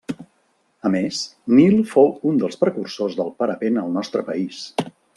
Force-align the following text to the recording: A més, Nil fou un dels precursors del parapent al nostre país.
A 0.89 0.91
més, 0.95 1.19
Nil 1.59 1.77
fou 1.93 2.11
un 2.31 2.41
dels 2.45 2.59
precursors 2.65 3.21
del 3.23 3.33
parapent 3.45 3.81
al 3.83 3.97
nostre 4.01 4.29
país. 4.33 4.69